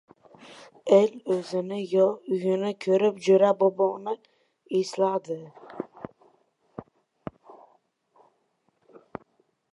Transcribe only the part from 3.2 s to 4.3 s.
Jo‘ra boboni